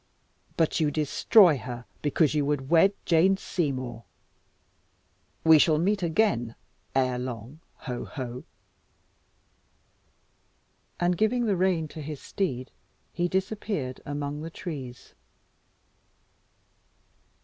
But 0.57 0.79
you 0.79 0.89
destroy 0.89 1.59
her 1.59 1.85
because 2.01 2.33
you 2.33 2.43
would 2.43 2.71
wed 2.71 2.93
Jane 3.05 3.37
Seymour! 3.37 4.03
We 5.43 5.59
shall 5.59 5.77
meet 5.77 6.01
again 6.01 6.55
ere 6.95 7.19
long 7.19 7.59
ho! 7.75 8.05
ho! 8.05 8.05
ho!" 8.15 8.43
And 10.99 11.15
giving 11.15 11.45
the 11.45 11.55
rein 11.55 11.87
to 11.89 12.01
his 12.01 12.19
steed, 12.19 12.71
he 13.13 13.27
disappeared 13.27 14.01
among 14.03 14.41
the 14.41 14.49
trees. 14.49 15.13